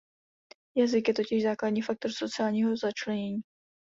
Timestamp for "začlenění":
2.77-3.41